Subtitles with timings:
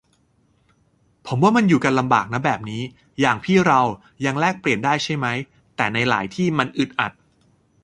[1.27, 2.81] ผมว่ามันอยู่กันลำบากนะแบบนี้
[3.19, 3.81] อย่างพี่เรา
[4.25, 5.27] ยังแลกเปลี่ยนได้ใช่ไหม
[5.75, 7.11] แต่ในหลายที่มันอึดอัด